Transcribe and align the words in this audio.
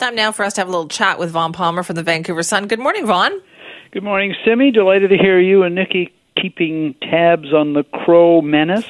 Time 0.00 0.14
now 0.14 0.32
for 0.32 0.46
us 0.46 0.54
to 0.54 0.62
have 0.62 0.68
a 0.68 0.70
little 0.70 0.88
chat 0.88 1.18
with 1.18 1.30
Vaughn 1.30 1.52
Palmer 1.52 1.82
from 1.82 1.94
the 1.94 2.02
Vancouver 2.02 2.42
Sun. 2.42 2.68
Good 2.68 2.78
morning, 2.78 3.04
Vaughn. 3.04 3.32
Good 3.90 4.02
morning, 4.02 4.34
Simi. 4.46 4.70
Delighted 4.70 5.10
to 5.10 5.18
hear 5.18 5.38
you 5.38 5.62
and 5.62 5.74
Nikki 5.74 6.10
keeping 6.40 6.94
tabs 7.02 7.52
on 7.52 7.74
the 7.74 7.82
Crow 7.82 8.40
menace. 8.42 8.84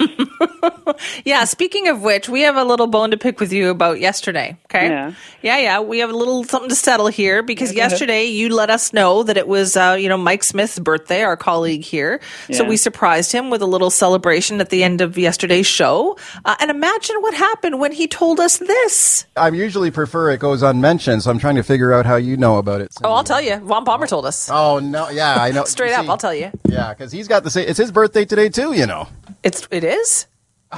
yeah, 1.25 1.45
speaking 1.45 1.89
of 1.89 2.03
which, 2.03 2.29
we 2.29 2.43
have 2.43 2.57
a 2.57 2.65
little 2.65 2.87
bone 2.87 3.11
to 3.11 3.17
pick 3.17 3.41
with 3.41 3.53
you 3.53 3.71
about 3.71 4.01
yesterday. 4.01 4.57
Okay. 4.67 4.89
Yeah. 4.89 5.13
Yeah, 5.43 5.59
yeah. 5.59 5.81
We 5.81 5.99
have 6.01 6.11
a 6.11 6.17
little 6.17 6.45
something 6.45 6.69
to 6.69 6.75
settle 6.75 7.09
here 7.09 7.43
because 7.43 7.73
yeah, 7.73 7.89
yesterday 7.89 8.25
ahead. 8.25 8.35
you 8.35 8.55
let 8.55 8.71
us 8.71 8.93
know 8.93 9.23
that 9.23 9.37
it 9.37 9.49
was, 9.49 9.77
uh, 9.77 9.97
you 9.99 10.09
know, 10.09 10.19
Mike 10.19 10.45
Smith's 10.45 10.79
birthday, 10.79 11.23
our 11.23 11.37
colleague 11.37 11.83
here. 11.83 12.21
Yeah. 12.49 12.59
So 12.59 12.65
we 12.65 12.77
surprised 12.77 13.33
him 13.33 13.51
with 13.51 13.63
a 13.63 13.67
little 13.67 13.91
celebration 13.91 14.61
at 14.61 14.71
the 14.71 14.85
end 14.85 15.01
of 15.01 15.17
yesterday's 15.19 15.67
show. 15.67 16.19
Uh, 16.45 16.57
and 16.61 16.71
imagine 16.71 17.17
what 17.21 17.35
happened 17.35 17.81
when 17.81 17.93
he 17.93 18.07
told 18.07 18.41
us 18.41 18.59
this. 18.59 19.27
I 19.37 19.49
usually 19.49 19.91
prefer 19.91 20.31
it 20.31 20.41
goes 20.41 20.63
unmentioned, 20.63 21.23
so 21.23 21.31
I'm 21.31 21.39
trying 21.39 21.57
to 21.57 21.63
figure 21.63 21.93
out 21.93 22.07
how 22.07 22.17
you 22.17 22.37
know 22.37 22.59
about 22.59 22.81
it. 22.81 22.93
Oh, 23.03 23.13
I'll 23.13 23.25
tell 23.25 23.41
you. 23.41 23.57
Vaughn 23.57 23.85
Palmer 23.85 24.07
told 24.07 24.27
us. 24.27 24.51
Oh, 24.51 24.79
no. 24.79 25.09
Yeah, 25.09 25.37
I 25.37 25.51
know. 25.51 25.65
Straight 25.71 25.93
up, 25.93 26.09
I'll 26.09 26.19
tell 26.19 26.35
you. 26.35 26.51
Yeah, 26.69 26.93
because 26.93 27.13
he's 27.13 27.29
got 27.29 27.40
the 27.45 27.51
same. 27.51 27.69
It's 27.69 27.79
his 27.79 27.93
birthday 27.93 28.25
today, 28.25 28.49
too, 28.49 28.73
you 28.73 28.87
know. 28.87 29.09
It's, 29.43 29.67
it 29.71 29.85
is? 29.85 30.27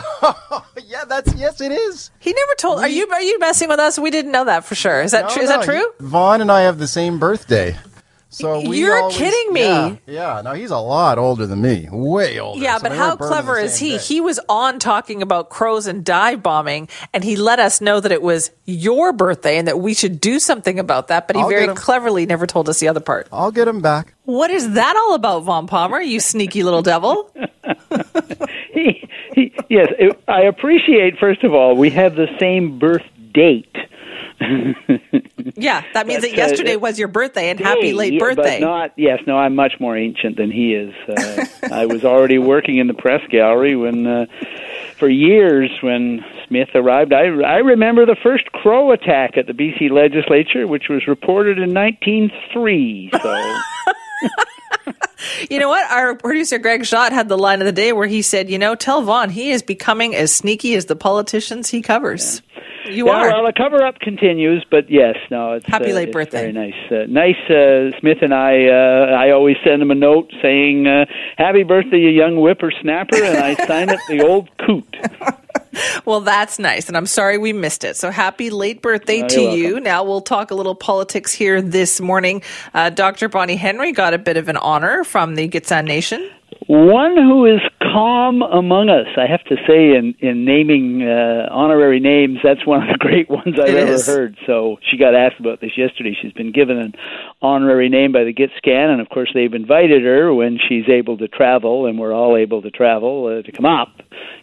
yeah, 0.87 1.05
that's 1.07 1.35
yes, 1.35 1.61
it 1.61 1.71
is. 1.71 2.11
He 2.19 2.33
never 2.33 2.55
told. 2.57 2.79
We, 2.79 2.85
are 2.85 2.88
you 2.88 3.09
are 3.11 3.21
you 3.21 3.38
messing 3.38 3.69
with 3.69 3.79
us? 3.79 3.98
We 3.98 4.11
didn't 4.11 4.33
know 4.33 4.47
that 4.47 4.65
for 4.65 4.75
sure. 4.75 5.02
Is 5.02 5.11
that 5.11 5.25
no, 5.25 5.30
true? 5.35 5.43
Is 5.43 5.51
no, 5.51 5.59
that 5.59 5.65
true? 5.66 5.93
Vaughn 6.01 6.41
and 6.41 6.51
I 6.51 6.62
have 6.62 6.79
the 6.79 6.88
same 6.88 7.19
birthday. 7.19 7.77
So 8.33 8.61
you're 8.61 8.97
always, 8.97 9.15
kidding 9.15 9.53
me. 9.53 9.61
Yeah, 9.61 9.97
yeah, 10.07 10.41
no, 10.43 10.55
he's 10.55 10.71
a 10.71 10.79
lot 10.79 11.19
older 11.19 11.47
than 11.47 11.61
me, 11.61 11.87
way 11.93 12.41
older. 12.41 12.59
Yeah, 12.59 12.79
so 12.79 12.85
but 12.85 12.93
how 12.93 13.15
clever 13.15 13.59
is 13.59 13.79
he? 13.79 13.99
Day. 13.99 13.99
He 13.99 14.21
was 14.23 14.41
on 14.49 14.79
talking 14.79 15.21
about 15.21 15.51
crows 15.51 15.87
and 15.87 16.03
dive 16.03 16.43
bombing, 16.43 16.89
and 17.13 17.23
he 17.23 17.37
let 17.37 17.59
us 17.59 17.83
know 17.83 18.01
that 18.01 18.11
it 18.11 18.23
was 18.23 18.51
your 18.65 19.13
birthday 19.13 19.59
and 19.59 19.69
that 19.69 19.81
we 19.81 19.93
should 19.93 20.19
do 20.19 20.39
something 20.39 20.79
about 20.79 21.09
that. 21.09 21.27
But 21.27 21.37
he 21.37 21.43
I'll 21.43 21.49
very 21.51 21.75
cleverly 21.75 22.25
never 22.25 22.47
told 22.47 22.71
us 22.71 22.81
the 22.81 22.89
other 22.89 23.01
part. 23.01 23.29
I'll 23.31 23.53
get 23.53 23.69
him 23.69 23.83
back. 23.83 24.15
What 24.24 24.51
is 24.51 24.73
that 24.73 24.96
all 24.96 25.15
about, 25.15 25.41
Vaughn 25.41 25.67
Palmer? 25.67 26.01
You 26.01 26.19
sneaky 26.19 26.63
little 26.63 26.80
devil. 26.80 27.30
he, 28.73 29.07
he, 29.35 29.55
yes, 29.69 29.89
it, 29.99 30.19
I 30.27 30.45
appreciate. 30.45 31.19
First 31.19 31.45
of 31.45 31.52
all, 31.52 31.77
we 31.77 31.91
have 31.91 32.15
the 32.15 32.29
same 32.41 32.79
birth 32.79 33.05
date. 33.35 33.71
yeah, 35.57 35.85
that 35.95 36.07
means 36.07 36.23
but, 36.23 36.30
that 36.30 36.37
yesterday 36.37 36.76
uh, 36.76 36.79
was 36.80 36.98
your 36.98 37.09
birthday, 37.09 37.51
and 37.51 37.60
happy 37.60 37.93
late 37.93 38.18
birthday. 38.18 38.60
But 38.60 38.66
not 38.66 38.93
yes, 38.96 39.21
no, 39.26 39.37
I'm 39.37 39.54
much 39.54 39.74
more 39.80 39.96
ancient 39.96 40.37
than 40.37 40.51
he 40.51 40.74
is. 40.74 40.95
Uh, 41.09 41.46
I 41.73 41.87
was 41.87 42.04
already 42.04 42.38
working 42.38 42.79
in 42.79 42.87
the 42.87 42.95
press 42.95 43.21
gallery 43.30 43.76
when, 43.76 44.07
uh, 44.07 44.26
for 44.99 45.09
years, 45.09 45.71
when 45.80 46.24
Smith 46.46 46.71
arrived. 46.74 47.12
I 47.12 47.26
I 47.43 47.59
remember 47.59 48.07
the 48.07 48.16
first 48.23 48.46
crow 48.52 48.93
attack 48.93 49.37
at 49.37 49.46
the 49.46 49.52
BC 49.52 49.90
legislature, 49.90 50.66
which 50.66 50.88
was 50.88 51.06
reported 51.06 51.59
in 51.59 51.74
1903. 51.74 53.10
So. 53.23 53.60
you 55.51 55.59
know 55.59 55.68
what? 55.68 55.90
Our 55.90 56.15
producer 56.15 56.59
Greg 56.59 56.84
Schott 56.84 57.12
had 57.12 57.29
the 57.29 57.38
line 57.38 57.60
of 57.60 57.66
the 57.66 57.73
day 57.73 57.93
where 57.93 58.06
he 58.06 58.23
said, 58.23 58.51
"You 58.51 58.59
know, 58.59 58.74
tell 58.74 59.02
Vaughn 59.02 59.30
he 59.30 59.51
is 59.51 59.62
becoming 59.62 60.15
as 60.15 60.34
sneaky 60.34 60.74
as 60.74 60.87
the 60.87 60.96
politicians 60.96 61.71
he 61.71 61.82
covers." 61.82 62.43
Yeah. 62.45 62.52
You 62.87 63.07
yeah, 63.07 63.13
are. 63.13 63.29
Well, 63.29 63.47
the 63.47 63.52
cover 63.52 63.83
up 63.83 64.00
continues, 64.00 64.65
but 64.71 64.91
yes, 64.91 65.16
no, 65.31 65.53
it's 65.53 65.66
happy 65.66 65.93
uh, 65.93 65.97
late 65.97 66.09
it's 66.09 66.12
birthday. 66.12 66.53
Very 66.53 66.53
nice, 66.53 66.91
uh, 66.91 67.06
nice. 67.09 67.50
Uh, 67.50 67.99
Smith 68.00 68.19
and 68.22 68.34
I, 68.34 68.66
uh, 68.66 69.16
I 69.16 69.31
always 69.31 69.56
send 69.65 69.81
him 69.83 69.91
a 69.91 69.94
note 69.94 70.33
saying, 70.43 70.87
uh, 70.87 71.06
"Happy 71.37 71.62
birthday, 71.62 71.99
you 71.99 72.11
young 72.11 72.37
whippersnapper," 72.37 73.22
and 73.22 73.39
I 73.39 73.55
sign 73.66 73.89
it 73.91 74.00
the 74.09 74.22
old 74.27 74.49
coot. 74.59 74.97
well, 76.05 76.21
that's 76.21 76.59
nice, 76.59 76.89
and 76.89 76.97
I'm 76.97 77.06
sorry 77.06 77.39
we 77.39 77.53
missed 77.53 77.84
it. 77.84 77.97
So 77.97 78.11
happy 78.11 78.50
late 78.50 78.83
birthday 78.83 79.22
oh, 79.22 79.28
to 79.28 79.41
you. 79.41 79.81
Now 79.81 80.05
we'll 80.05 80.21
talk 80.21 80.50
a 80.50 80.55
little 80.55 80.75
politics 80.75 81.33
here 81.33 81.62
this 81.62 82.00
morning. 82.00 82.43
Uh, 82.75 82.91
Dr. 82.91 83.28
Bonnie 83.28 83.56
Henry 83.56 83.93
got 83.93 84.15
a 84.15 84.19
bit 84.19 84.37
of 84.37 84.49
an 84.49 84.56
honor 84.56 85.05
from 85.05 85.34
the 85.34 85.49
Gitxsan 85.49 85.84
Nation. 85.87 86.31
One 86.67 87.17
who 87.17 87.47
is 87.47 87.61
calm 87.81 88.43
among 88.43 88.89
us, 88.89 89.07
I 89.17 89.27
have 89.27 89.45
to 89.45 89.57
say, 89.67 89.95
in 89.97 90.15
in 90.21 90.45
naming 90.45 91.03
uh, 91.03 91.49
honorary 91.51 92.01
names, 92.01 92.39
that's 92.43 92.67
one 92.67 92.83
of 92.83 92.89
the 92.89 92.99
great 92.99 93.29
ones 93.29 93.59
I've 93.59 93.69
it 93.69 93.77
ever 93.77 93.93
is. 93.93 94.07
heard. 94.07 94.37
So 94.47 94.79
she 94.91 94.97
got 94.97 95.15
asked 95.15 95.41
about 95.41 95.61
this 95.61 95.77
yesterday. 95.77 96.17
She's 96.21 96.33
been 96.33 96.53
given 96.53 96.79
an 96.79 96.95
honorary 97.41 97.89
name 97.89 98.12
by 98.12 98.25
the 98.25 98.33
Gitxsan, 98.33 98.93
and 98.93 99.01
of 99.01 99.09
course 99.09 99.31
they've 99.35 99.53
invited 99.53 100.03
her 100.05 100.33
when 100.33 100.59
she's 100.69 100.89
able 100.89 101.19
to 101.19 101.29
travel, 101.29 101.87
and 101.87 101.99
we're 101.99 102.15
all 102.15 102.37
able 102.37 102.62
to 102.62 102.71
travel 102.71 103.27
uh, 103.27 103.43
to 103.43 103.53
come 103.53 103.67
up 103.67 103.89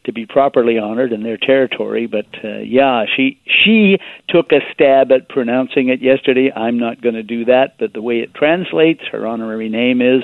to 0.06 0.14
be 0.14 0.26
properly 0.26 0.78
honored 0.78 1.12
in 1.12 1.24
their 1.24 1.38
territory. 1.38 2.08
But 2.08 2.28
uh, 2.44 2.60
yeah, 2.60 3.06
she 3.16 3.40
she 3.46 3.98
took 4.30 4.52
a 4.52 4.60
stab 4.74 5.12
at 5.12 5.30
pronouncing 5.30 5.90
it 5.90 6.02
yesterday. 6.02 6.52
I'm 6.56 6.80
not 6.80 7.02
going 7.02 7.16
to 7.16 7.24
do 7.24 7.46
that, 7.46 7.76
but 7.80 7.94
the 7.94 8.02
way 8.02 8.20
it 8.20 8.34
translates, 8.34 9.02
her 9.12 9.26
honorary 9.26 9.70
name 9.70 10.02
is 10.02 10.24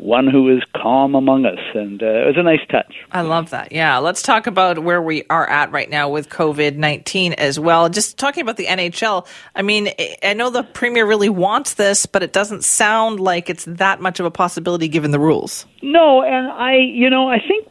one 0.00 0.26
who 0.26 0.56
is 0.56 0.62
calm 0.76 1.14
among 1.14 1.44
us. 1.44 1.58
And 1.74 2.02
uh, 2.02 2.06
it 2.06 2.26
was 2.26 2.36
a 2.36 2.42
nice 2.42 2.66
touch. 2.70 2.94
I 3.12 3.20
love 3.20 3.50
that. 3.50 3.70
Yeah. 3.70 3.98
Let's 3.98 4.22
talk 4.22 4.46
about 4.46 4.78
where 4.78 5.02
we 5.02 5.24
are 5.28 5.48
at 5.48 5.70
right 5.72 5.90
now 5.90 6.08
with 6.08 6.28
COVID 6.28 6.76
19 6.76 7.34
as 7.34 7.60
well. 7.60 7.88
Just 7.88 8.18
talking 8.18 8.42
about 8.42 8.56
the 8.56 8.66
NHL, 8.66 9.26
I 9.54 9.62
mean, 9.62 9.90
I 10.22 10.34
know 10.34 10.50
the 10.50 10.62
Premier 10.62 11.06
really 11.06 11.28
wants 11.28 11.74
this, 11.74 12.06
but 12.06 12.22
it 12.22 12.32
doesn't 12.32 12.64
sound 12.64 13.20
like 13.20 13.50
it's 13.50 13.64
that 13.66 14.00
much 14.00 14.20
of 14.20 14.26
a 14.26 14.30
possibility 14.30 14.88
given 14.88 15.10
the 15.10 15.20
rules. 15.20 15.66
No, 15.82 16.22
and 16.22 16.48
I, 16.48 16.76
you 16.76 17.10
know, 17.10 17.28
I 17.28 17.38
think 17.38 17.66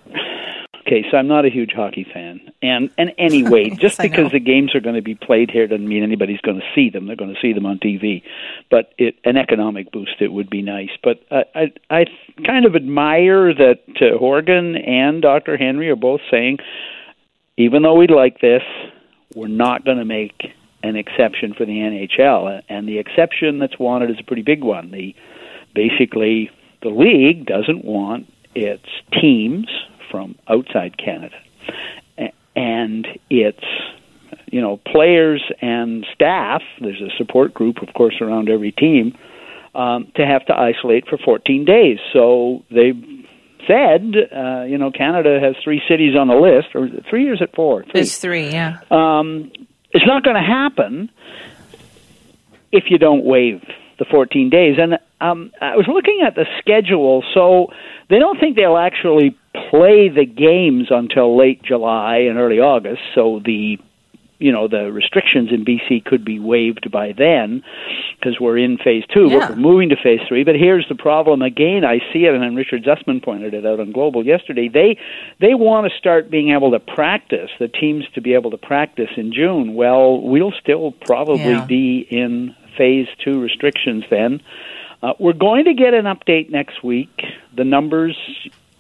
Okay, 0.90 1.06
so 1.12 1.18
I'm 1.18 1.28
not 1.28 1.46
a 1.46 1.50
huge 1.50 1.72
hockey 1.76 2.04
fan, 2.12 2.42
and 2.62 2.90
and 2.98 3.14
anyway, 3.18 3.70
yes, 3.70 3.78
just 3.78 4.00
because 4.00 4.32
the 4.32 4.40
games 4.40 4.76
are 4.76 4.80
going 4.80 4.96
to 4.96 5.02
be 5.02 5.16
played 5.16 5.50
here 5.50 5.68
doesn't 5.68 5.88
mean 5.88 6.04
anybody's 6.04 6.42
going 6.42 6.60
to 6.60 6.66
see 6.76 6.90
them. 6.90 7.08
They're 7.08 7.16
going 7.16 7.34
to 7.34 7.42
see 7.42 7.54
them 7.54 7.66
on 7.66 7.80
TV, 7.80 8.24
but 8.70 8.94
it, 8.98 9.16
an 9.24 9.38
economic 9.38 9.92
boost 9.92 10.22
it 10.22 10.32
would 10.32 10.50
be 10.50 10.62
nice. 10.62 10.90
But 11.04 11.22
I 11.32 11.44
I, 11.56 11.74
I 11.90 12.06
kind 12.46 12.66
of 12.66 12.76
admire 12.76 13.54
that 13.54 13.82
uh, 14.02 14.18
Horgan 14.18 14.76
and 14.76 15.22
Dr. 15.22 15.58
Henry 15.58 15.90
are 15.90 15.96
both 15.96 16.22
saying, 16.30 16.60
even 17.58 17.84
though 17.84 17.96
we 17.96 18.08
like 18.08 18.42
this, 18.42 18.64
we're 19.36 19.48
not 19.48 19.86
going 19.86 19.98
to 19.98 20.06
make 20.06 20.54
an 20.84 20.96
exception 20.96 21.54
for 21.54 21.66
the 21.66 21.74
NHL, 21.74 22.62
and 22.70 22.88
the 22.88 23.00
exception 23.00 23.60
that's 23.60 23.78
wanted 23.78 24.10
is 24.10 24.18
a 24.20 24.24
pretty 24.24 24.44
big 24.44 24.64
one. 24.64 24.92
The 24.92 25.16
basically 25.74 26.50
the 26.82 26.90
league 26.90 27.46
doesn't 27.46 27.84
want 27.84 28.32
its 28.56 28.88
teams 29.12 29.68
from 30.10 30.36
outside 30.48 30.98
Canada. 30.98 31.36
And 32.56 33.08
it's, 33.30 33.64
you 34.48 34.62
know, 34.62 34.78
players 34.78 35.44
and 35.62 36.06
staff, 36.14 36.62
there's 36.82 37.02
a 37.02 37.16
support 37.18 37.54
group, 37.54 37.78
of 37.82 37.94
course, 37.94 38.16
around 38.22 38.50
every 38.50 38.72
team, 38.72 39.18
um, 39.76 40.12
to 40.16 40.26
have 40.26 40.46
to 40.48 40.54
isolate 40.54 41.08
for 41.08 41.18
14 41.18 41.66
days. 41.66 42.00
So 42.12 42.64
they 42.72 42.94
said, 43.68 44.16
uh, 44.36 44.64
you 44.64 44.78
know, 44.78 44.92
Canada 44.92 45.40
has 45.42 45.56
three 45.64 45.82
cities 45.88 46.16
on 46.18 46.28
the 46.28 46.36
list, 46.36 46.70
or 46.74 46.90
three 47.10 47.24
years 47.24 47.42
at 47.42 47.56
four? 47.56 47.84
Three. 47.84 48.02
It's 48.02 48.18
three, 48.18 48.50
yeah. 48.50 48.80
Um, 48.90 49.52
it's 49.92 50.06
not 50.06 50.24
going 50.24 50.36
to 50.36 50.42
happen 50.42 51.10
if 52.72 52.86
you 52.90 52.98
don't 52.98 53.24
waive 53.24 53.62
the 53.98 54.06
14 54.06 54.50
days. 54.50 54.78
And 54.80 54.94
um, 55.22 55.52
I 55.62 55.76
was 55.76 55.88
looking 55.88 56.22
at 56.26 56.36
the 56.36 56.46
schedule, 56.60 57.24
so 57.34 57.68
they 58.10 58.20
don't 58.20 58.40
think 58.40 58.56
they'll 58.56 58.78
actually 58.78 59.38
play 59.54 60.10
the 60.10 60.26
games 60.26 60.88
until 60.90 61.38
late 61.38 61.62
July 61.64 62.18
and 62.18 62.38
early 62.38 62.60
August. 62.60 63.02
So 63.16 63.42
the 63.44 63.78
you 64.42 64.54
know 64.54 64.70
the 64.70 64.90
restrictions 64.92 65.50
in 65.52 65.66
BC 65.66 66.06
could 66.06 66.24
be 66.24 66.40
waived 66.40 66.90
by 66.92 67.12
then 67.12 67.62
because 68.18 68.40
we're 68.40 68.58
in 68.58 68.78
phase 68.78 69.04
two. 69.14 69.28
Yeah. 69.28 69.50
We're 69.50 69.56
moving 69.58 69.90
to 69.90 69.98
phase 70.02 70.22
three. 70.30 70.46
But 70.46 70.56
here's 70.56 70.88
the 70.88 70.96
problem 70.96 71.42
again. 71.42 71.84
I 71.84 72.00
see 72.14 72.24
it, 72.26 72.34
and 72.34 72.56
Richard 72.56 72.84
Zussman 72.84 73.22
pointed 73.24 73.54
it 73.54 73.66
out 73.66 73.82
on 73.82 73.92
Global 73.92 74.26
yesterday. 74.26 74.70
They 74.70 74.98
they 75.42 75.56
want 75.56 75.92
to 75.92 75.98
start 75.98 76.32
being 76.32 76.52
able 76.52 76.72
to 76.72 76.80
practice 76.80 77.50
the 77.60 77.68
teams 77.68 78.06
to 78.16 78.22
be 78.22 78.34
able 78.34 78.52
to 78.52 78.58
practice 78.58 79.10
in 79.18 79.34
June. 79.34 79.74
Well, 79.74 80.22
we'll 80.22 80.54
still 80.62 80.92
probably 80.92 81.42
Yeah. 81.44 81.66
be 81.66 82.08
in 82.10 82.56
phase 82.78 83.08
two 83.24 83.42
restrictions 83.42 84.06
then. 84.10 84.42
Uh, 85.04 85.14
we're 85.20 85.34
going 85.34 85.66
to 85.66 85.74
get 85.74 85.94
an 85.94 86.06
update 86.06 86.50
next 86.50 86.82
week. 86.84 87.24
The 87.56 87.64
numbers 87.66 88.16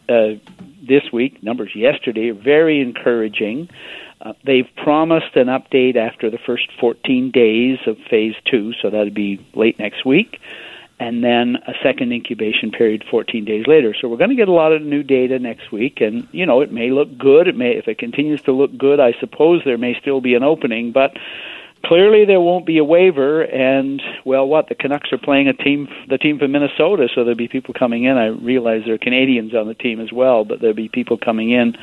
uh, 0.10 0.36
this 0.82 1.04
week, 1.14 1.42
numbers 1.44 1.76
yesterday, 1.76 2.30
are 2.30 2.34
very 2.34 2.82
encouraging. 2.82 3.70
Uh, 4.22 4.34
they've 4.44 4.68
promised 4.76 5.36
an 5.36 5.48
update 5.48 5.96
after 5.96 6.30
the 6.30 6.38
first 6.38 6.70
14 6.80 7.32
days 7.32 7.78
of 7.88 7.98
phase 8.10 8.36
two, 8.46 8.74
so 8.82 8.90
that'd 8.90 9.14
be 9.14 9.46
late 9.54 9.80
next 9.80 10.06
week, 10.06 10.42
and 11.00 11.24
then 11.24 11.58
a 11.68 11.74
second 11.82 12.12
incubation 12.12 12.72
period 12.72 13.06
14 13.10 13.46
days 13.46 13.66
later. 13.66 13.96
So 14.00 14.10
we're 14.10 14.18
going 14.18 14.32
to 14.32 14.36
get 14.36 14.50
a 14.50 14.54
lot 14.54 14.74
of 14.74 14.82
new 14.82 15.04
data 15.04 15.40
next 15.40 15.72
week, 15.72 16.02
and 16.02 16.28
you 16.34 16.46
know 16.46 16.60
it 16.60 16.72
may 16.72 16.92
look 16.92 17.18
good. 17.18 17.48
It 17.48 17.56
may, 17.56 17.78
if 17.78 17.88
it 17.88 17.98
continues 17.98 18.42
to 18.42 18.52
look 18.52 18.76
good, 18.78 19.00
I 19.00 19.14
suppose 19.20 19.62
there 19.64 19.78
may 19.78 19.98
still 20.02 20.20
be 20.20 20.36
an 20.36 20.44
opening, 20.44 20.92
but 20.92 21.16
clearly 21.86 22.26
there 22.26 22.42
won't 22.42 22.66
be 22.66 22.78
a 22.78 22.84
waiver 22.84 23.42
and 23.42 24.02
well 24.26 24.48
what 24.48 24.70
the 24.70 24.76
canucks 24.76 25.12
are 25.12 25.18
playing 25.18 25.48
a 25.48 25.54
team 25.54 25.88
the 26.10 26.18
team 26.18 26.38
from 26.38 26.52
minnesota 26.52 27.08
so 27.14 27.24
there'll 27.24 27.36
be 27.36 27.48
people 27.48 27.74
coming 27.74 28.04
in 28.04 28.18
i 28.18 28.28
realize 28.28 28.82
there 28.86 28.96
are 28.96 29.00
canadians 29.00 29.56
on 29.56 29.68
the 29.68 29.74
team 29.74 30.00
as 30.00 30.12
well 30.12 30.44
but 30.46 30.60
there'll 30.60 30.76
be 30.76 30.90
people 30.90 31.18
coming 31.18 31.52
in 31.52 31.76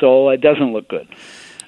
so 0.00 0.28
it 0.30 0.40
doesn't 0.40 0.72
look 0.72 0.88
good 0.88 1.06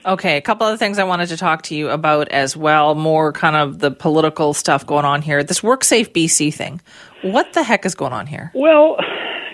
Okay, 0.06 0.38
a 0.38 0.40
couple 0.40 0.66
of 0.66 0.70
other 0.70 0.78
things 0.78 0.98
I 0.98 1.04
wanted 1.04 1.28
to 1.28 1.36
talk 1.36 1.60
to 1.64 1.74
you 1.74 1.90
about 1.90 2.28
as 2.28 2.56
well, 2.56 2.94
more 2.94 3.34
kind 3.34 3.54
of 3.54 3.80
the 3.80 3.90
political 3.90 4.54
stuff 4.54 4.86
going 4.86 5.04
on 5.04 5.20
here. 5.20 5.44
This 5.44 5.60
WorkSafe 5.60 6.12
BC 6.12 6.54
thing. 6.54 6.80
What 7.20 7.52
the 7.52 7.62
heck 7.62 7.84
is 7.84 7.94
going 7.94 8.14
on 8.14 8.26
here? 8.26 8.50
Well, 8.54 8.96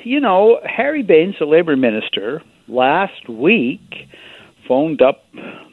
you 0.05 0.21
know, 0.21 0.61
Harry 0.65 1.03
Bains, 1.03 1.35
the 1.41 1.47
Labour 1.47 1.77
Minister, 1.77 2.43
last 2.69 3.29
week 3.29 4.09
phoned 4.69 5.03
up 5.03 5.25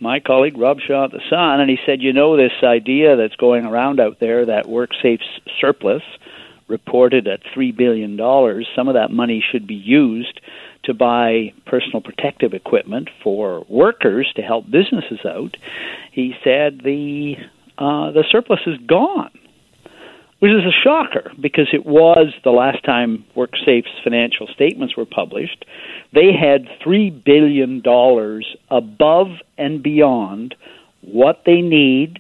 my 0.04 0.20
colleague 0.20 0.58
Rob 0.58 0.80
Shaw 0.86 1.06
at 1.06 1.12
the 1.12 1.22
Sun, 1.30 1.62
and 1.62 1.70
he 1.70 1.78
said, 1.86 2.02
you 2.02 2.14
know, 2.14 2.36
this 2.36 2.52
idea 2.62 3.16
that's 3.16 3.36
going 3.38 3.66
around 3.66 4.00
out 4.00 4.20
there 4.20 4.46
that 4.46 4.66
WorkSafe's 4.66 5.40
surplus 5.60 6.04
reported 6.68 7.28
at 7.28 7.42
$3 7.56 7.76
billion, 7.76 8.18
some 8.76 8.88
of 8.90 8.96
that 8.96 9.12
money 9.12 9.44
should 9.52 9.66
be 9.66 9.76
used 9.76 10.42
to 10.84 10.94
buy 10.94 11.54
personal 11.66 12.02
protective 12.02 12.54
equipment 12.54 13.10
for 13.24 13.66
workers 13.70 14.32
to 14.36 14.42
help 14.42 14.70
businesses 14.70 15.20
out. 15.26 15.56
He 16.12 16.36
said 16.44 16.82
the 16.84 17.36
uh, 17.78 18.12
the 18.12 18.24
surplus 18.30 18.60
is 18.68 18.78
gone, 18.86 19.32
which 20.44 20.52
is 20.52 20.66
a 20.66 20.84
shocker 20.84 21.32
because 21.40 21.70
it 21.72 21.86
was 21.86 22.34
the 22.44 22.52
last 22.52 22.84
time 22.84 23.24
WorkSafe's 23.34 23.88
financial 24.04 24.46
statements 24.48 24.98
were 24.98 25.06
published. 25.06 25.64
They 26.12 26.34
had 26.34 26.68
three 26.84 27.10
billion 27.12 27.80
dollars 27.80 28.54
above 28.70 29.28
and 29.58 29.82
beyond 29.82 30.54
what 31.00 31.44
they 31.46 31.62
need, 31.62 32.20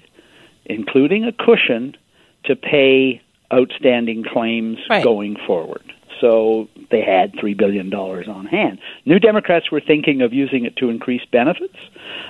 including 0.64 1.26
a 1.26 1.34
cushion, 1.34 1.98
to 2.46 2.56
pay 2.56 3.22
outstanding 3.54 4.24
claims 4.24 4.78
right. 4.90 5.04
going 5.04 5.36
forward. 5.46 5.93
So 6.24 6.70
they 6.90 7.02
had 7.02 7.34
$3 7.34 7.58
billion 7.58 7.94
on 7.94 8.46
hand. 8.46 8.80
New 9.06 9.20
Democrats 9.20 9.70
were 9.70 9.82
thinking 9.86 10.22
of 10.22 10.32
using 10.32 10.64
it 10.64 10.78
to 10.78 10.90
increase 10.90 11.22
benefits, 11.30 11.76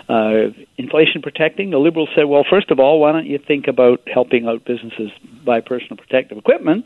uh, 0.09 0.49
inflation 0.77 1.21
protecting. 1.21 1.69
The 1.69 1.77
Liberals 1.77 2.09
said, 2.15 2.23
well, 2.23 2.43
first 2.49 2.71
of 2.71 2.79
all, 2.79 2.99
why 2.99 3.11
don't 3.11 3.27
you 3.27 3.37
think 3.37 3.67
about 3.67 4.01
helping 4.11 4.47
out 4.47 4.65
businesses 4.65 5.11
buy 5.45 5.61
personal 5.61 5.97
protective 5.97 6.39
equipment? 6.39 6.85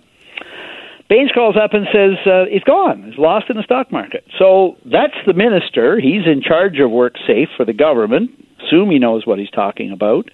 Bains 1.09 1.31
calls 1.33 1.56
up 1.56 1.74
and 1.74 1.88
says 1.94 2.18
uh, 2.25 2.44
it's 2.51 2.65
gone. 2.65 3.06
It's 3.06 3.18
lost 3.18 3.45
in 3.50 3.56
the 3.56 3.63
stock 3.63 3.89
market. 3.89 4.25
So 4.38 4.75
that's 4.83 5.15
the 5.25 5.33
minister. 5.33 6.01
He's 6.01 6.27
in 6.27 6.42
charge 6.42 6.77
of 6.80 6.92
WorkSafe 6.92 7.56
for 7.56 7.63
the 7.63 7.71
government. 7.71 8.31
Assume 8.68 8.92
he 8.92 9.00
knows 9.00 9.25
what 9.25 9.39
he's 9.39 9.50
talking 9.51 9.94
about. 9.94 10.25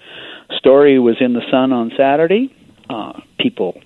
Story 0.58 0.98
was 0.98 1.18
in 1.20 1.34
the 1.34 1.44
Sun 1.52 1.72
on 1.72 1.92
Saturday. 1.96 2.52
Uh, 2.90 3.22
people 3.40 3.80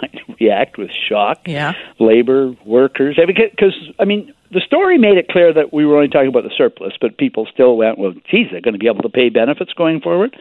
kind 0.00 0.20
of 0.28 0.36
react 0.40 0.78
with 0.78 0.90
shock. 1.08 1.40
Yeah. 1.46 1.72
Labor, 1.98 2.54
workers, 2.64 3.18
because 3.26 3.74
I 3.98 4.04
mean, 4.04 4.32
the 4.50 4.60
story 4.60 4.98
made 4.98 5.18
it 5.18 5.28
clear 5.28 5.52
that 5.52 5.72
we 5.72 5.84
were 5.84 5.96
only 5.96 6.08
talking 6.08 6.28
about 6.28 6.44
the 6.44 6.54
surplus, 6.56 6.94
but 7.00 7.18
people 7.18 7.46
still 7.52 7.76
went, 7.76 7.98
"Well, 7.98 8.12
geez, 8.30 8.48
they're 8.50 8.60
going 8.60 8.74
to 8.74 8.78
be 8.78 8.88
able 8.88 9.02
to 9.02 9.08
pay 9.08 9.28
benefits 9.28 9.72
going 9.74 10.00
forward." 10.00 10.36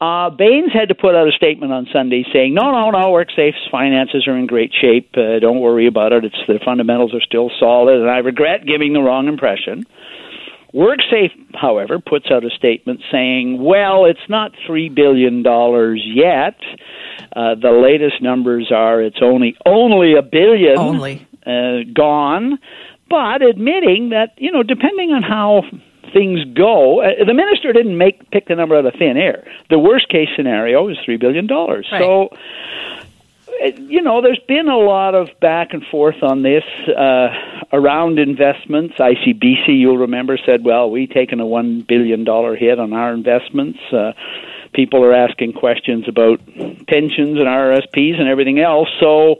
Uh, 0.00 0.28
Bains 0.28 0.72
had 0.72 0.88
to 0.88 0.94
put 0.94 1.14
out 1.14 1.28
a 1.28 1.32
statement 1.32 1.72
on 1.72 1.86
Sunday 1.92 2.24
saying, 2.32 2.54
"No, 2.54 2.72
no, 2.72 2.90
no, 2.90 3.12
WorkSafe's 3.12 3.68
finances 3.70 4.26
are 4.26 4.36
in 4.36 4.46
great 4.46 4.72
shape. 4.74 5.10
Uh, 5.16 5.38
don't 5.38 5.60
worry 5.60 5.86
about 5.86 6.12
it. 6.12 6.24
It's 6.24 6.36
the 6.46 6.58
fundamentals 6.64 7.14
are 7.14 7.20
still 7.20 7.50
solid." 7.58 8.00
And 8.00 8.10
I 8.10 8.18
regret 8.18 8.66
giving 8.66 8.92
the 8.92 9.00
wrong 9.00 9.28
impression. 9.28 9.84
WorkSafe, 10.74 11.30
however, 11.54 12.00
puts 12.00 12.26
out 12.32 12.44
a 12.44 12.50
statement 12.50 13.00
saying, 13.12 13.62
"Well, 13.62 14.06
it's 14.06 14.28
not 14.28 14.52
three 14.66 14.88
billion 14.88 15.42
dollars 15.42 16.02
yet." 16.04 16.56
Uh, 17.34 17.54
the 17.54 17.70
latest 17.70 18.20
numbers 18.20 18.72
are 18.74 19.00
it's 19.00 19.20
only 19.22 19.56
only 19.64 20.14
a 20.16 20.22
billion 20.22 20.78
only 20.78 21.26
uh, 21.46 21.84
gone, 21.94 22.58
but 23.08 23.42
admitting 23.42 24.10
that 24.10 24.34
you 24.36 24.50
know 24.50 24.64
depending 24.64 25.10
on 25.10 25.22
how 25.22 25.62
things 26.12 26.40
go, 26.56 27.02
uh, 27.02 27.24
the 27.24 27.34
minister 27.34 27.72
didn't 27.72 27.96
make 27.96 28.30
pick 28.30 28.48
the 28.48 28.56
number 28.56 28.76
out 28.76 28.84
of 28.84 28.94
thin 28.98 29.16
air. 29.16 29.46
The 29.70 29.78
worst 29.78 30.08
case 30.08 30.28
scenario 30.36 30.88
is 30.88 30.96
three 31.04 31.18
billion 31.18 31.46
dollars. 31.46 31.88
Right. 31.92 32.00
So 32.00 32.30
you 33.78 34.02
know, 34.02 34.20
there's 34.20 34.40
been 34.46 34.68
a 34.68 34.76
lot 34.76 35.14
of 35.14 35.28
back 35.40 35.68
and 35.72 35.82
forth 35.90 36.22
on 36.22 36.42
this 36.42 36.64
uh, 36.88 37.28
around 37.72 38.18
investments. 38.18 38.94
ICBC, 38.98 39.68
you'll 39.68 39.98
remember, 39.98 40.38
said, 40.44 40.64
"Well, 40.64 40.90
we 40.90 41.06
taken 41.06 41.40
a 41.40 41.46
one 41.46 41.84
billion 41.86 42.24
dollar 42.24 42.56
hit 42.56 42.78
on 42.78 42.92
our 42.92 43.12
investments." 43.12 43.78
Uh, 43.92 44.12
people 44.74 45.04
are 45.04 45.14
asking 45.14 45.52
questions 45.52 46.06
about 46.08 46.44
pensions 46.86 47.38
and 47.38 47.46
RSPs 47.46 48.18
and 48.18 48.28
everything 48.28 48.58
else. 48.58 48.88
So, 49.00 49.36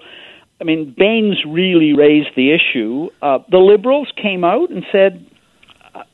I 0.60 0.64
mean, 0.64 0.94
Bains 0.96 1.44
really 1.46 1.92
raised 1.92 2.34
the 2.36 2.52
issue. 2.52 3.10
Uh, 3.20 3.40
the 3.50 3.58
Liberals 3.58 4.10
came 4.20 4.44
out 4.44 4.70
and 4.70 4.84
said, 4.92 5.26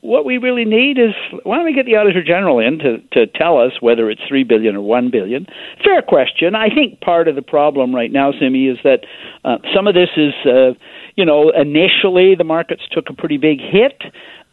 what 0.01 0.25
we 0.25 0.37
really 0.37 0.65
need 0.65 0.97
is 0.97 1.13
why 1.43 1.57
don't 1.57 1.65
we 1.65 1.73
get 1.73 1.85
the 1.85 1.95
auditor 1.95 2.23
general 2.23 2.59
in 2.59 2.79
to, 2.79 2.97
to 3.13 3.27
tell 3.27 3.57
us 3.57 3.73
whether 3.81 4.09
it's 4.09 4.21
three 4.27 4.43
billion 4.43 4.75
or 4.75 4.81
one 4.81 5.09
billion? 5.11 5.47
Fair 5.83 6.01
question. 6.01 6.55
I 6.55 6.69
think 6.69 7.01
part 7.01 7.27
of 7.27 7.35
the 7.35 7.41
problem 7.41 7.93
right 7.93 8.11
now, 8.11 8.31
Simi, 8.31 8.67
is 8.67 8.77
that 8.83 9.05
uh, 9.43 9.57
some 9.75 9.87
of 9.87 9.95
this 9.95 10.09
is, 10.15 10.33
uh, 10.45 10.73
you 11.15 11.25
know, 11.25 11.49
initially 11.49 12.35
the 12.35 12.43
markets 12.43 12.83
took 12.91 13.09
a 13.09 13.13
pretty 13.13 13.37
big 13.37 13.59
hit. 13.59 14.01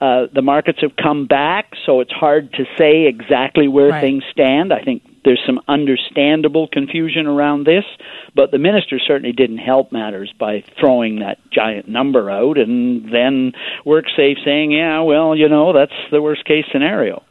Uh, 0.01 0.27
the 0.33 0.43
markets 0.43 0.79
have 0.81 0.95
come 0.97 1.27
back, 1.27 1.73
so 1.85 2.01
it's 2.01 2.13
hard 2.13 2.53
to 2.53 2.65
say 2.79 3.07
exactly 3.07 3.67
where 3.67 3.89
right. 3.89 4.01
things 4.01 4.23
stand. 4.31 4.73
I 4.73 4.83
think 4.83 5.03
there's 5.25 5.43
some 5.47 5.61
understandable 5.69 6.69
confusion 6.69 7.27
around 7.27 7.65
this, 7.67 7.85
but 8.35 8.51
the 8.51 8.59
minister 8.59 8.99
certainly 8.99 9.33
didn't 9.33 9.59
help 9.59 9.93
matters 9.93 10.33
by 10.39 10.65
throwing 10.79 11.21
that 11.21 11.39
giant 11.51 11.89
number 11.89 12.31
out 12.31 12.59
and 12.59 13.13
then 13.13 13.53
WorkSafe 13.85 14.45
saying, 14.45 14.73
yeah, 14.73 15.01
well, 15.01 15.37
you 15.37 15.49
know, 15.49 15.73
that's 15.73 15.93
the 16.11 16.23
worst 16.23 16.45
case 16.45 16.65
scenario. 16.73 17.23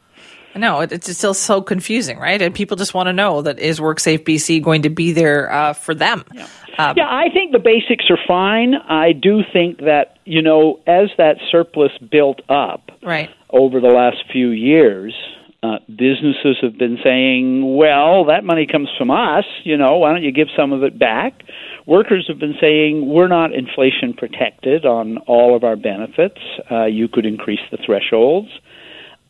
No, 0.56 0.80
it's 0.80 1.14
still 1.16 1.34
so 1.34 1.62
confusing, 1.62 2.18
right? 2.18 2.40
And 2.40 2.54
people 2.54 2.76
just 2.76 2.94
want 2.94 3.06
to 3.06 3.12
know 3.12 3.42
that 3.42 3.58
is 3.58 3.78
WorkSafe 3.78 4.24
BC 4.24 4.62
going 4.62 4.82
to 4.82 4.90
be 4.90 5.12
there 5.12 5.52
uh, 5.52 5.72
for 5.72 5.94
them? 5.94 6.24
Yeah. 6.34 6.48
Um, 6.78 6.94
yeah, 6.96 7.08
I 7.08 7.28
think 7.32 7.52
the 7.52 7.58
basics 7.58 8.04
are 8.08 8.18
fine. 8.26 8.74
I 8.74 9.12
do 9.12 9.42
think 9.52 9.78
that 9.78 10.18
you 10.24 10.42
know, 10.42 10.80
as 10.86 11.08
that 11.16 11.36
surplus 11.50 11.92
built 12.10 12.40
up 12.48 12.90
right. 13.02 13.30
over 13.50 13.80
the 13.80 13.88
last 13.88 14.18
few 14.30 14.50
years, 14.50 15.14
uh, 15.62 15.78
businesses 15.88 16.56
have 16.62 16.78
been 16.78 16.98
saying, 17.02 17.76
"Well, 17.76 18.26
that 18.26 18.44
money 18.44 18.66
comes 18.66 18.88
from 18.96 19.10
us. 19.10 19.44
You 19.64 19.76
know, 19.76 19.98
why 19.98 20.12
don't 20.12 20.22
you 20.22 20.30
give 20.30 20.48
some 20.56 20.72
of 20.72 20.84
it 20.84 20.98
back?" 20.98 21.42
Workers 21.84 22.26
have 22.28 22.38
been 22.38 22.56
saying, 22.60 23.08
"We're 23.08 23.28
not 23.28 23.52
inflation 23.52 24.14
protected 24.14 24.86
on 24.86 25.18
all 25.18 25.56
of 25.56 25.64
our 25.64 25.76
benefits. 25.76 26.40
Uh, 26.70 26.84
you 26.84 27.08
could 27.08 27.26
increase 27.26 27.60
the 27.70 27.76
thresholds." 27.76 28.48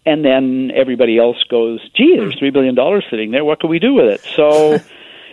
And 0.04 0.24
then 0.24 0.70
everybody 0.74 1.18
else 1.18 1.42
goes, 1.44 1.80
"Gee, 1.94 2.16
there's 2.16 2.38
three 2.38 2.50
billion 2.50 2.74
dollars 2.74 3.04
sitting 3.10 3.30
there. 3.30 3.44
What 3.44 3.60
can 3.60 3.70
we 3.70 3.78
do 3.78 3.94
with 3.94 4.06
it?" 4.06 4.20
So. 4.36 4.78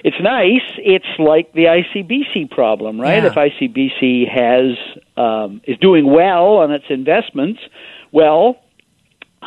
it's 0.06 0.22
nice. 0.22 0.62
It's 0.78 1.18
like 1.18 1.52
the 1.54 1.66
ICBC 1.66 2.52
problem, 2.52 3.02
right? 3.02 3.24
Yeah. 3.24 3.30
If 3.30 3.34
ICBC 3.34 4.30
has 4.30 4.78
um, 5.18 5.62
is 5.64 5.80
doing 5.80 6.06
well 6.06 6.58
on 6.58 6.72
its 6.72 6.86
investments, 6.90 7.60
well, 8.12 8.60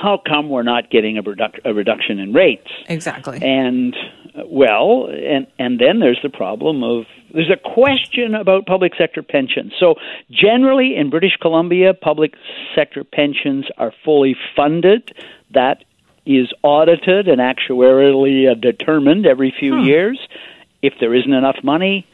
how 0.00 0.20
come 0.24 0.48
we're 0.48 0.62
not 0.62 0.90
getting 0.90 1.18
a, 1.18 1.22
redu- 1.22 1.60
a 1.64 1.74
reduction 1.74 2.18
in 2.18 2.32
rates? 2.32 2.70
Exactly. 2.88 3.38
And 3.42 3.96
uh, 4.34 4.42
well, 4.46 5.08
and 5.10 5.46
and 5.58 5.80
then 5.80 5.98
there's 6.00 6.20
the 6.22 6.28
problem 6.28 6.82
of 6.84 7.04
there's 7.34 7.50
a 7.50 7.56
question 7.56 8.34
about 8.34 8.66
public 8.66 8.92
sector 8.96 9.22
pensions. 9.22 9.72
So 9.78 9.96
generally 10.30 10.96
in 10.96 11.10
British 11.10 11.36
Columbia, 11.40 11.94
public 11.94 12.34
sector 12.74 13.04
pensions 13.04 13.66
are 13.76 13.92
fully 14.04 14.36
funded. 14.56 15.12
That 15.52 15.84
is 16.26 16.52
audited 16.62 17.26
and 17.26 17.40
actuarially 17.40 18.50
uh, 18.50 18.54
determined 18.54 19.26
every 19.26 19.52
few 19.58 19.78
hmm. 19.78 19.84
years. 19.84 20.28
If 20.80 20.94
there 21.00 21.12
isn't 21.14 21.32
enough 21.32 21.56
money, 21.64 22.06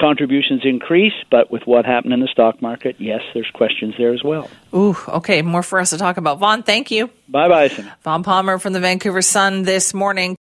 contributions 0.00 0.62
increase, 0.64 1.12
but 1.30 1.50
with 1.50 1.62
what 1.66 1.84
happened 1.84 2.12
in 2.12 2.20
the 2.20 2.28
stock 2.28 2.60
market, 2.62 2.96
yes, 2.98 3.20
there's 3.34 3.50
questions 3.52 3.94
there 3.98 4.12
as 4.12 4.24
well. 4.24 4.50
Ooh, 4.74 4.96
okay, 5.08 5.42
more 5.42 5.62
for 5.62 5.78
us 5.78 5.90
to 5.90 5.98
talk 5.98 6.16
about. 6.16 6.38
Vaughn, 6.38 6.62
thank 6.62 6.90
you. 6.90 7.10
Bye 7.28 7.48
bye, 7.48 7.68
Vaughn 8.02 8.22
Palmer 8.22 8.58
from 8.58 8.72
the 8.72 8.80
Vancouver 8.80 9.22
Sun 9.22 9.62
this 9.62 9.94
morning. 9.94 10.36